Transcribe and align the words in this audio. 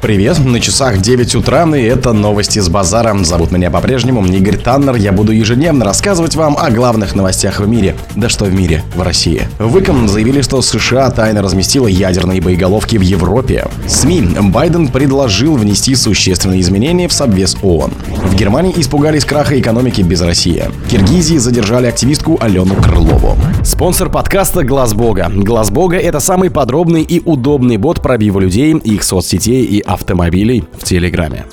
Привет, 0.00 0.38
на 0.38 0.60
часах 0.60 0.98
9 0.98 1.34
утра, 1.34 1.64
и 1.76 1.82
это 1.82 2.14
новости 2.14 2.58
с 2.58 2.70
базара. 2.70 3.14
Зовут 3.22 3.50
меня 3.50 3.70
по-прежнему 3.70 4.24
Игорь 4.24 4.56
Таннер. 4.56 4.94
Я 4.94 5.12
буду 5.12 5.30
ежедневно 5.32 5.84
рассказывать 5.84 6.36
вам 6.36 6.56
о 6.58 6.70
главных 6.70 7.14
новостях 7.14 7.60
в 7.60 7.68
мире. 7.68 7.94
Да 8.16 8.30
что 8.30 8.46
в 8.46 8.54
мире, 8.54 8.82
в 8.96 9.02
России. 9.02 9.42
Выком 9.58 10.08
заявили, 10.08 10.40
что 10.40 10.62
США 10.62 11.10
тайно 11.10 11.42
разместила 11.42 11.86
ядерные 11.86 12.40
боеголовки 12.40 12.96
в 12.96 13.02
Европе. 13.02 13.68
СМИ. 13.86 14.22
Байден 14.40 14.88
предложил 14.88 15.56
внести 15.56 15.94
существенные 15.94 16.62
изменения 16.62 17.06
в 17.06 17.12
Совбез 17.12 17.58
ООН. 17.60 17.92
В 18.24 18.34
Германии 18.34 18.72
испугались 18.78 19.26
краха 19.26 19.60
экономики 19.60 20.00
без 20.00 20.22
России. 20.22 20.64
В 20.86 20.88
Киргизии 20.88 21.36
задержали 21.36 21.88
активистку 21.88 22.38
Алену 22.40 22.74
Крылову. 22.76 23.36
Спонсор 23.64 24.08
подкаста 24.08 24.64
Глаз 24.64 24.94
Бога. 24.94 25.30
Глаз 25.30 25.70
Бога 25.70 25.98
это 25.98 26.20
самый 26.20 26.48
подробный 26.48 27.02
и 27.02 27.20
удобный 27.22 27.76
бот 27.76 28.00
пробива 28.00 28.40
людей, 28.40 28.72
их 28.72 29.02
соцсетей 29.02 29.62
и 29.64 29.89
автомобилей 29.90 30.64
в 30.78 30.84
Телеграме. 30.84 31.46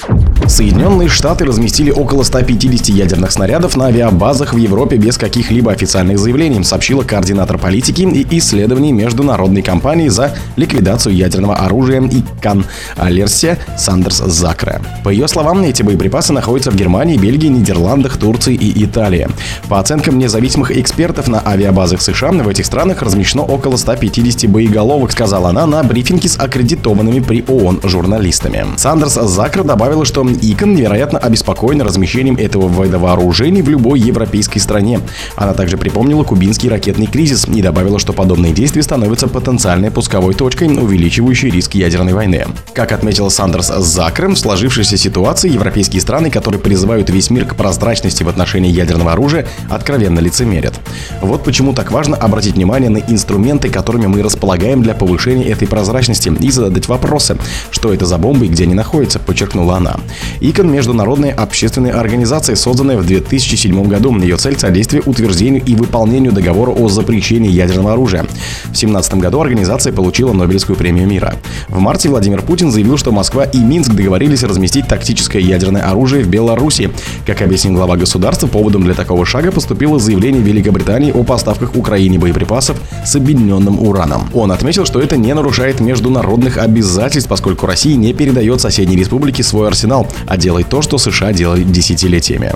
Соединенные 0.46 1.10
Штаты 1.10 1.44
разместили 1.44 1.92
около 1.92 2.24
150 2.24 2.88
ядерных 2.90 3.32
снарядов 3.32 3.76
на 3.76 3.88
авиабазах 3.88 4.54
в 4.54 4.58
Европе 4.58 4.96
без 4.96 5.18
каких-либо 5.18 5.72
официальных 5.72 6.20
заявлений, 6.20 6.64
сообщила 6.64 7.04
координатор 7.04 7.58
политики 7.58 8.04
и 8.04 8.38
исследований 8.38 8.94
Международной 8.94 9.62
компании 9.62 10.08
за 10.08 10.36
ликвидацию 10.56 11.16
ядерного 11.16 11.56
оружия 11.56 12.02
и 12.02 12.22
Кан 12.42 12.66
Алерсия 12.96 13.58
Сандерс 13.78 14.20
Закре. 14.20 14.80
По 15.04 15.10
ее 15.10 15.28
словам, 15.28 15.64
эти 15.64 15.82
боеприпасы 15.84 16.32
находятся 16.32 16.72
в 16.72 16.76
Германии, 16.76 17.18
Бельгии, 17.18 17.48
Нидерландах, 17.48 18.18
Турции 18.18 18.56
и 18.56 18.86
Италии. 18.86 19.28
По 19.68 19.80
оценкам 19.80 20.18
независимых 20.18 20.78
экспертов 20.78 21.28
на 21.28 21.46
авиабазах 21.46 22.02
США, 22.02 22.32
в 22.32 22.48
этих 22.48 22.66
странах 22.66 23.02
размещено 23.02 23.44
около 23.44 23.78
150 23.78 24.50
боеголовок, 24.50 25.12
сказала 25.12 25.50
она 25.50 25.66
на 25.66 25.84
брифинге 25.84 26.30
с 26.30 26.38
аккредитованными 26.38 27.20
при 27.20 27.44
ООН 27.48 27.82
журналистами. 27.84 28.27
Сандерс 28.32 29.14
Закра 29.14 29.64
добавила, 29.64 30.06
что 30.06 30.26
ИКОН 30.28 30.76
невероятно 30.76 31.20
обеспокоен 31.20 31.82
размещением 31.82 32.36
этого 32.36 32.68
вида 32.84 33.00
вооружений 33.00 33.62
в 33.62 33.70
любой 33.70 34.00
европейской 34.00 34.60
стране. 34.60 35.00
Она 35.36 35.54
также 35.54 35.78
припомнила 35.78 36.24
кубинский 36.24 36.70
ракетный 36.70 37.08
кризис 37.08 37.48
и 37.48 37.62
добавила, 37.62 38.00
что 38.00 38.14
подобные 38.14 38.54
действия 38.54 38.84
становятся 38.84 39.28
потенциальной 39.28 39.92
пусковой 39.92 40.34
точкой, 40.34 40.68
увеличивающей 40.68 41.50
риск 41.50 41.76
ядерной 41.76 42.14
войны. 42.14 42.46
Как 42.74 42.92
отметил 42.92 43.30
Сандерс 43.30 43.68
Закрем, 43.68 44.36
в 44.36 44.40
сложившейся 44.40 44.98
ситуации 44.98 45.50
европейские 45.50 46.02
страны, 46.02 46.30
которые 46.30 46.60
призывают 46.60 47.10
весь 47.10 47.30
мир 47.30 47.46
к 47.46 47.56
прозрачности 47.56 48.24
в 48.24 48.30
отношении 48.30 48.72
ядерного 48.72 49.14
оружия, 49.14 49.48
откровенно 49.70 50.20
лицемерят. 50.20 50.74
Вот 51.22 51.44
почему 51.44 51.74
так 51.74 51.92
важно 51.92 52.18
обратить 52.18 52.56
внимание 52.56 52.90
на 52.90 52.98
инструменты, 52.98 53.70
которыми 53.70 54.08
мы 54.08 54.22
располагаем 54.22 54.84
для 54.84 54.94
повышения 54.94 55.46
этой 55.46 55.68
прозрачности 55.68 56.30
и 56.40 56.52
задать 56.52 56.88
вопросы, 56.88 57.38
что 57.72 57.94
это 57.94 58.06
за 58.06 58.17
бомбы 58.18 58.46
и 58.46 58.50
где 58.50 58.64
они 58.64 58.74
находятся, 58.74 59.20
подчеркнула 59.20 59.78
она. 59.78 59.98
ИКОН– 60.42 60.72
международная 60.72 61.34
общественная 61.34 62.00
организация, 62.00 62.56
созданная 62.56 62.98
в 62.98 63.06
2007 63.06 63.88
году. 63.88 64.16
Ее 64.18 64.38
цель– 64.38 64.58
содействие 64.60 65.04
утверждению 65.06 65.64
и 65.64 65.76
выполнению 65.76 66.32
договора 66.32 66.72
о 66.72 66.90
запрещении 66.90 67.50
ядерного 67.50 67.94
оружия. 67.94 68.24
В 68.24 68.78
2017 68.78 69.16
году 69.16 69.42
организация 69.42 69.94
получила 69.94 70.34
Нобелевскую 70.34 70.76
премию 70.76 71.08
мира. 71.08 71.36
В 71.68 71.80
марте 71.80 72.10
Владимир 72.10 72.42
Путин 72.42 72.72
заявил, 72.72 72.98
что 72.98 73.12
Москва 73.12 73.44
и 73.44 73.60
Минск 73.60 73.92
договорились 73.92 74.44
разместить 74.44 74.88
тактическое 74.88 75.42
ядерное 75.42 75.84
оружие 75.84 76.24
в 76.24 76.28
Беларуси. 76.28 76.90
Как 77.26 77.42
объяснил 77.42 77.74
глава 77.74 77.98
государства, 77.98 78.48
поводом 78.48 78.84
для 78.84 78.94
такого 78.94 79.26
шага 79.26 79.52
поступило 79.52 80.00
заявление 80.00 80.42
Великобритании 80.42 81.12
о 81.12 81.24
поставках 81.24 81.76
Украине 81.76 82.18
боеприпасов 82.20 82.78
с 83.06 83.16
объединенным 83.16 83.80
ураном. 83.80 84.30
Он 84.34 84.52
отметил, 84.52 84.86
что 84.86 85.00
это 85.00 85.18
не 85.18 85.34
нарушает 85.34 85.80
международных 85.80 86.58
обязательств, 86.58 87.30
поскольку 87.30 87.66
Россия 87.66 87.96
не 87.96 88.07
передает 88.14 88.62
соседней 88.62 88.96
республике 88.96 89.44
свой 89.44 89.68
арсенал, 89.68 90.08
а 90.26 90.38
делает 90.38 90.70
то, 90.70 90.82
что 90.82 90.98
США 90.98 91.34
делали 91.34 91.64
десятилетиями. 91.64 92.54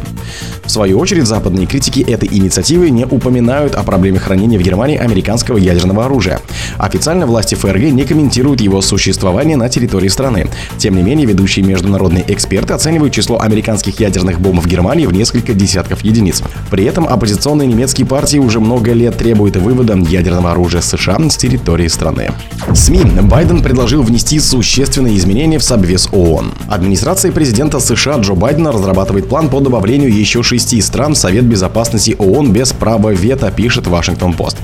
В 0.65 0.71
свою 0.71 0.99
очередь, 0.99 1.27
западные 1.27 1.65
критики 1.65 2.01
этой 2.01 2.29
инициативы 2.31 2.89
не 2.89 3.05
упоминают 3.05 3.75
о 3.75 3.83
проблеме 3.83 4.19
хранения 4.19 4.57
в 4.57 4.61
Германии 4.61 4.97
американского 4.97 5.57
ядерного 5.57 6.05
оружия. 6.05 6.39
Официально 6.77 7.25
власти 7.25 7.55
ФРГ 7.55 7.91
не 7.91 8.03
комментируют 8.03 8.61
его 8.61 8.81
существование 8.81 9.57
на 9.57 9.69
территории 9.69 10.07
страны. 10.07 10.47
Тем 10.77 10.95
не 10.95 11.03
менее, 11.03 11.25
ведущие 11.25 11.65
международные 11.65 12.23
эксперты 12.27 12.73
оценивают 12.73 13.13
число 13.13 13.39
американских 13.39 13.99
ядерных 13.99 14.39
бомб 14.39 14.61
в 14.61 14.67
Германии 14.67 15.05
в 15.05 15.13
несколько 15.13 15.53
десятков 15.53 16.03
единиц. 16.03 16.41
При 16.69 16.85
этом 16.85 17.07
оппозиционные 17.07 17.67
немецкие 17.67 18.07
партии 18.07 18.37
уже 18.37 18.59
много 18.59 18.93
лет 18.93 19.17
требуют 19.17 19.55
вывода 19.57 19.97
ядерного 19.97 20.51
оружия 20.51 20.81
США 20.81 21.17
с 21.29 21.37
территории 21.37 21.87
страны. 21.87 22.31
СМИ. 22.73 23.03
Байден 23.23 23.61
предложил 23.61 24.03
внести 24.03 24.39
существенные 24.39 25.17
изменения 25.17 25.40
в 25.41 25.63
Совбез 25.63 26.07
ООН. 26.11 26.51
Администрация 26.69 27.31
президента 27.31 27.79
США 27.79 28.17
Джо 28.17 28.33
Байдена 28.33 28.71
разрабатывает 28.71 29.27
план 29.27 29.49
по 29.49 29.59
добавлению 29.59 30.13
еще 30.13 30.43
шести 30.43 30.79
стран 30.81 31.15
в 31.15 31.17
Совет 31.17 31.45
Безопасности 31.45 32.15
ООН 32.19 32.53
без 32.53 32.73
права 32.73 33.09
вето, 33.09 33.51
пишет 33.51 33.87
Вашингтон-Пост. 33.87 34.57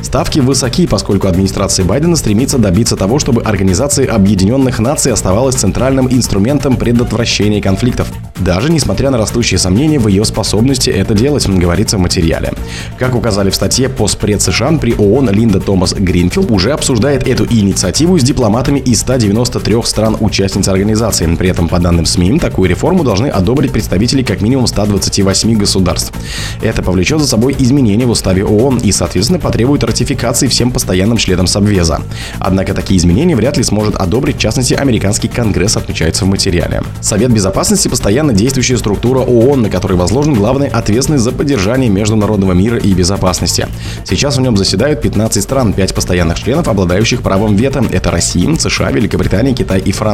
Ставки 0.00 0.40
высоки, 0.40 0.86
поскольку 0.86 1.28
администрация 1.28 1.84
Байдена 1.84 2.16
стремится 2.16 2.56
добиться 2.56 2.96
того, 2.96 3.18
чтобы 3.18 3.42
Организация 3.42 4.10
Объединенных 4.10 4.78
Наций 4.78 5.12
оставалась 5.12 5.56
центральным 5.56 6.08
инструментом 6.10 6.76
предотвращения 6.76 7.60
конфликтов 7.60 8.08
даже 8.42 8.72
несмотря 8.72 9.10
на 9.10 9.18
растущие 9.18 9.58
сомнения 9.58 9.98
в 9.98 10.08
ее 10.08 10.24
способности 10.24 10.90
это 10.90 11.14
делать, 11.14 11.46
говорится 11.48 11.96
в 11.96 12.00
материале. 12.00 12.52
Как 12.98 13.14
указали 13.14 13.50
в 13.50 13.54
статье 13.54 13.88
постпред 13.88 14.42
США 14.42 14.72
при 14.80 14.94
ООН 14.94 15.30
Линда 15.30 15.60
Томас 15.60 15.94
Гринфилд 15.94 16.50
уже 16.50 16.72
обсуждает 16.72 17.26
эту 17.26 17.44
инициативу 17.44 18.18
с 18.18 18.22
дипломатами 18.22 18.78
из 18.80 19.00
193 19.00 19.76
стран-участниц 20.22 20.68
организации. 20.68 21.34
При 21.36 21.48
этом, 21.48 21.68
по 21.68 21.78
данным 21.78 22.06
СМИ, 22.06 22.38
такую 22.38 22.68
реформу 22.68 23.04
должны 23.04 23.26
одобрить 23.26 23.72
представители 23.72 24.22
как 24.22 24.40
минимум 24.40 24.66
128 24.66 25.58
государств. 25.58 26.12
Это 26.60 26.82
повлечет 26.82 27.20
за 27.20 27.26
собой 27.26 27.56
изменения 27.58 28.06
в 28.06 28.10
уставе 28.10 28.44
ООН 28.44 28.78
и, 28.78 28.92
соответственно, 28.92 29.38
потребует 29.38 29.84
ратификации 29.84 30.46
всем 30.46 30.70
постоянным 30.70 31.16
членам 31.16 31.46
Совбеза. 31.46 32.00
Однако 32.38 32.74
такие 32.74 32.98
изменения 32.98 33.36
вряд 33.36 33.56
ли 33.56 33.64
сможет 33.64 33.96
одобрить, 33.96 34.36
в 34.36 34.40
частности, 34.40 34.74
американский 34.74 35.28
конгресс, 35.28 35.76
отмечается 35.76 36.24
в 36.24 36.28
материале. 36.28 36.82
Совет 37.00 37.32
Безопасности 37.32 37.88
постоянно 37.88 38.32
действующая 38.32 38.78
структура 38.78 39.20
ООН, 39.20 39.62
на 39.62 39.70
которой 39.70 39.94
возложен 39.94 40.34
главный 40.34 40.68
ответственность 40.68 41.24
за 41.24 41.32
поддержание 41.32 41.90
международного 41.90 42.52
мира 42.52 42.78
и 42.78 42.92
безопасности. 42.92 43.66
Сейчас 44.04 44.36
в 44.36 44.40
нем 44.40 44.56
заседают 44.56 45.00
15 45.00 45.42
стран, 45.42 45.72
5 45.72 45.94
постоянных 45.94 46.38
членов, 46.38 46.68
обладающих 46.68 47.22
правом 47.22 47.56
вето. 47.56 47.84
Это 47.90 48.10
Россия, 48.10 48.54
США, 48.56 48.90
Великобритания, 48.90 49.54
Китай 49.54 49.80
и 49.80 49.92
Франция. 49.92 50.11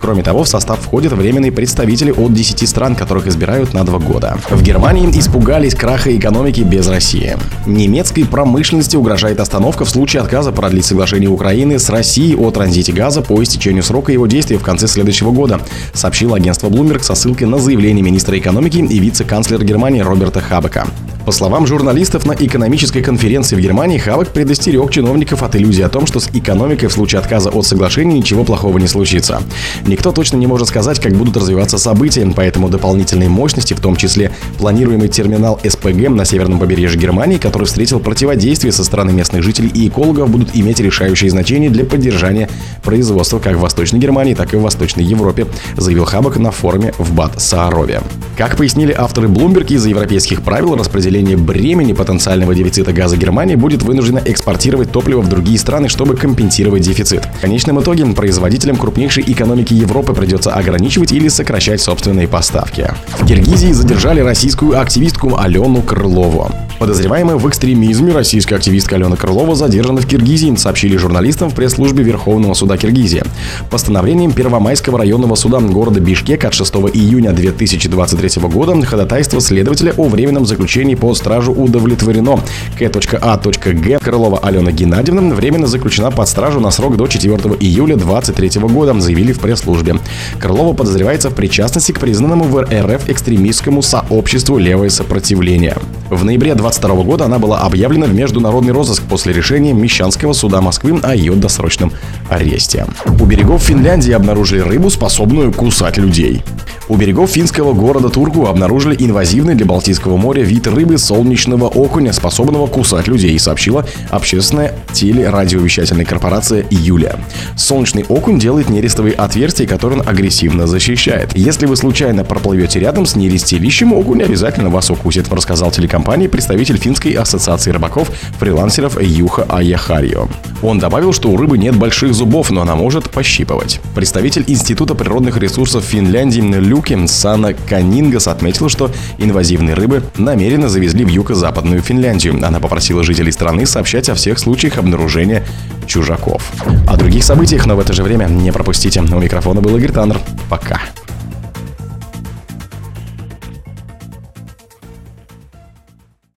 Кроме 0.00 0.22
того, 0.22 0.44
в 0.44 0.48
состав 0.48 0.80
входят 0.80 1.12
временные 1.12 1.52
представители 1.52 2.10
от 2.10 2.32
10 2.32 2.68
стран, 2.68 2.94
которых 2.94 3.26
избирают 3.26 3.74
на 3.74 3.84
2 3.84 3.98
года. 3.98 4.38
В 4.50 4.62
Германии 4.62 5.08
испугались 5.18 5.74
краха 5.74 6.16
экономики 6.16 6.60
без 6.60 6.88
России. 6.88 7.36
Немецкой 7.66 8.24
промышленности 8.24 8.96
угрожает 8.96 9.40
остановка 9.40 9.84
в 9.84 9.90
случае 9.90 10.22
отказа 10.22 10.52
продлить 10.52 10.84
соглашение 10.84 11.28
Украины 11.28 11.78
с 11.78 11.88
Россией 11.88 12.36
о 12.36 12.50
транзите 12.50 12.92
газа 12.92 13.22
по 13.22 13.42
истечению 13.42 13.82
срока 13.82 14.12
его 14.12 14.26
действия 14.26 14.58
в 14.58 14.62
конце 14.62 14.86
следующего 14.86 15.30
года, 15.30 15.60
сообщило 15.92 16.36
агентство 16.36 16.68
Bloomberg 16.68 17.02
со 17.02 17.14
ссылкой 17.14 17.46
на 17.46 17.58
заявление 17.58 18.02
министра 18.02 18.38
экономики 18.38 18.78
и 18.78 18.98
вице-канцлера 18.98 19.64
Германии 19.64 20.00
Роберта 20.00 20.40
Хабека. 20.40 20.86
По 21.28 21.32
словам 21.32 21.66
журналистов, 21.66 22.24
на 22.24 22.32
экономической 22.32 23.02
конференции 23.02 23.54
в 23.54 23.60
Германии 23.60 23.98
Хабек 23.98 24.28
предостерег 24.28 24.90
чиновников 24.90 25.42
от 25.42 25.56
иллюзии 25.56 25.82
о 25.82 25.90
том, 25.90 26.06
что 26.06 26.20
с 26.20 26.30
экономикой 26.32 26.86
в 26.86 26.92
случае 26.92 27.18
отказа 27.18 27.50
от 27.50 27.66
соглашения 27.66 28.14
ничего 28.14 28.44
плохого 28.44 28.78
не 28.78 28.88
случится. 28.88 29.42
Никто 29.86 30.12
точно 30.12 30.38
не 30.38 30.46
может 30.46 30.68
сказать, 30.68 30.98
как 31.00 31.12
будут 31.12 31.36
развиваться 31.36 31.76
события, 31.76 32.26
поэтому 32.34 32.70
дополнительные 32.70 33.28
мощности, 33.28 33.74
в 33.74 33.80
том 33.80 33.96
числе 33.96 34.32
планируемый 34.56 35.08
терминал 35.08 35.60
СПГ 35.62 36.08
на 36.08 36.24
северном 36.24 36.60
побережье 36.60 36.98
Германии, 36.98 37.36
который 37.36 37.64
встретил 37.64 38.00
противодействие 38.00 38.72
со 38.72 38.82
стороны 38.82 39.12
местных 39.12 39.42
жителей 39.42 39.68
и 39.68 39.88
экологов, 39.88 40.30
будут 40.30 40.56
иметь 40.56 40.80
решающее 40.80 41.28
значение 41.28 41.68
для 41.68 41.84
поддержания 41.84 42.48
производства 42.88 43.38
как 43.38 43.56
в 43.56 43.60
Восточной 43.60 43.98
Германии, 43.98 44.34
так 44.34 44.54
и 44.54 44.56
в 44.56 44.62
Восточной 44.62 45.04
Европе, 45.04 45.46
заявил 45.76 46.06
Хабек 46.06 46.38
на 46.38 46.52
форуме 46.52 46.94
в 46.98 47.12
Бад-Саарове. 47.12 48.00
Как 48.36 48.56
пояснили 48.56 48.94
авторы 48.96 49.28
Bloomberg, 49.28 49.72
из-за 49.74 49.90
европейских 49.90 50.42
правил 50.42 50.74
распределения 50.74 51.18
преодоления 51.18 51.36
бремени 51.36 51.92
потенциального 51.92 52.54
дефицита 52.54 52.92
газа 52.92 53.16
Германия 53.16 53.56
будет 53.56 53.82
вынуждена 53.82 54.22
экспортировать 54.24 54.92
топливо 54.92 55.20
в 55.20 55.28
другие 55.28 55.58
страны, 55.58 55.88
чтобы 55.88 56.16
компенсировать 56.16 56.82
дефицит. 56.82 57.24
В 57.24 57.40
конечном 57.40 57.80
итоге 57.80 58.06
производителям 58.06 58.76
крупнейшей 58.76 59.24
экономики 59.26 59.74
Европы 59.74 60.14
придется 60.14 60.52
ограничивать 60.52 61.12
или 61.12 61.28
сокращать 61.28 61.80
собственные 61.80 62.28
поставки. 62.28 62.90
В 63.18 63.26
Киргизии 63.26 63.72
задержали 63.72 64.20
российскую 64.20 64.80
активистку 64.80 65.36
Алену 65.36 65.82
Крылову. 65.82 66.48
Подозреваемая 66.78 67.36
в 67.36 67.48
экстремизме 67.48 68.12
российская 68.12 68.54
активистка 68.54 68.96
Алена 68.96 69.16
Крылова 69.16 69.56
задержана 69.56 70.00
в 70.00 70.06
Киргизии, 70.06 70.54
сообщили 70.54 70.96
журналистам 70.96 71.50
в 71.50 71.54
пресс-службе 71.54 72.04
Верховного 72.04 72.54
суда 72.54 72.76
Киргизии. 72.76 73.22
Постановлением 73.70 74.32
Первомайского 74.32 74.98
районного 74.98 75.34
суда 75.34 75.58
города 75.58 75.98
Бишкек 75.98 76.44
от 76.44 76.54
6 76.54 76.74
июня 76.94 77.32
2023 77.32 78.42
года 78.42 78.80
ходатайство 78.86 79.40
следователя 79.40 79.92
о 79.96 80.08
временном 80.08 80.46
заключении 80.46 80.94
по 80.94 81.14
стражу 81.14 81.52
удовлетворено. 81.52 82.40
К.А.Г. 82.78 83.98
Крылова 83.98 84.38
Алена 84.38 84.70
Геннадьевна 84.70 85.34
временно 85.34 85.66
заключена 85.66 86.10
под 86.10 86.28
стражу 86.28 86.60
на 86.60 86.70
срок 86.70 86.96
до 86.96 87.06
4 87.06 87.34
июля 87.60 87.96
2023 87.96 88.60
года 88.62 88.98
заявили 89.00 89.32
в 89.32 89.40
пресс-службе. 89.40 89.96
Крылова 90.38 90.74
подозревается 90.74 91.30
в 91.30 91.34
причастности 91.34 91.92
к 91.92 91.98
признанному 91.98 92.44
в 92.44 92.62
РФ 92.62 93.08
экстремистскому 93.08 93.82
сообществу 93.82 94.58
«Левое 94.58 94.90
сопротивление». 94.90 95.76
В 96.10 96.24
ноябре 96.24 96.54
22 96.68 97.02
года 97.02 97.24
она 97.24 97.38
была 97.38 97.60
объявлена 97.60 98.04
в 98.04 98.12
международный 98.12 98.74
розыск 98.74 99.02
после 99.04 99.32
решения 99.32 99.72
Мещанского 99.72 100.34
суда 100.34 100.60
Москвы 100.60 101.00
о 101.02 101.14
ее 101.14 101.32
досрочном 101.32 101.92
аресте. 102.28 102.84
У 103.06 103.24
берегов 103.24 103.62
Финляндии 103.62 104.12
обнаружили 104.12 104.60
рыбу, 104.60 104.90
способную 104.90 105.50
кусать 105.50 105.96
людей. 105.96 106.42
У 106.90 106.96
берегов 106.96 107.30
финского 107.30 107.72
города 107.72 108.08
Турку 108.08 108.46
обнаружили 108.46 108.96
инвазивный 108.98 109.54
для 109.54 109.66
Балтийского 109.66 110.16
моря 110.16 110.42
вид 110.42 110.66
рыбы 110.66 110.98
солнечного 110.98 111.66
окуня, 111.66 112.12
способного 112.12 112.66
кусать 112.66 113.08
людей, 113.08 113.38
сообщила 113.38 113.86
общественная 114.10 114.74
телерадиовещательная 114.92 116.06
корпорация 116.06 116.64
«Юлия». 116.70 117.16
Солнечный 117.56 118.04
окунь 118.08 118.38
делает 118.38 118.70
нерестовые 118.70 119.14
отверстия, 119.14 119.66
которые 119.66 120.00
он 120.00 120.08
агрессивно 120.08 120.66
защищает. 120.66 121.36
Если 121.36 121.66
вы 121.66 121.76
случайно 121.76 122.24
проплывете 122.24 122.80
рядом 122.80 123.04
с 123.04 123.16
нерестилищем, 123.16 123.92
окунь 123.92 124.22
обязательно 124.22 124.70
вас 124.70 124.90
укусит, 124.90 125.30
рассказал 125.30 125.70
телекомпании 125.70 126.26
представитель 126.26 126.57
Финской 126.64 127.12
ассоциации 127.12 127.70
рыбаков 127.70 128.10
фрилансеров 128.38 129.00
Юха 129.00 129.44
Аяхарио. 129.48 130.28
Он 130.62 130.78
добавил, 130.78 131.12
что 131.12 131.30
у 131.30 131.36
рыбы 131.36 131.56
нет 131.56 131.76
больших 131.76 132.14
зубов, 132.14 132.50
но 132.50 132.62
она 132.62 132.74
может 132.74 133.10
пощипывать. 133.10 133.80
Представитель 133.94 134.44
Института 134.46 134.94
природных 134.94 135.36
ресурсов 135.36 135.84
Финляндии 135.84 136.40
Люки 136.40 137.06
Сана 137.06 137.52
Канингас 137.54 138.26
отметил, 138.26 138.68
что 138.68 138.90
инвазивные 139.18 139.74
рыбы 139.74 140.02
намеренно 140.16 140.68
завезли 140.68 141.04
в 141.04 141.08
юго-западную 141.08 141.80
Финляндию. 141.82 142.44
Она 142.44 142.60
попросила 142.60 143.04
жителей 143.04 143.32
страны 143.32 143.66
сообщать 143.66 144.08
о 144.08 144.14
всех 144.14 144.38
случаях 144.38 144.78
обнаружения 144.78 145.44
чужаков. 145.86 146.52
О 146.86 146.96
других 146.96 147.24
событиях, 147.24 147.66
но 147.66 147.76
в 147.76 147.80
это 147.80 147.92
же 147.92 148.02
время 148.02 148.26
не 148.26 148.52
пропустите. 148.52 149.00
У 149.00 149.20
микрофона 149.20 149.60
был 149.60 149.76
Игорь 149.76 149.92
Таннер. 149.92 150.20
Пока. 150.48 150.80